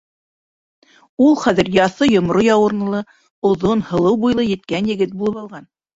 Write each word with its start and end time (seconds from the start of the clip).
Ул 1.25 1.35
хәҙер 1.41 1.69
яҫы 1.75 2.09
йомро 2.13 2.45
яурынлы, 2.47 3.03
оҙон, 3.51 3.85
һылыу 3.91 4.19
буйлы 4.25 4.47
еткән 4.53 4.93
егет 4.95 5.15
булып 5.21 5.39
алған. 5.45 5.71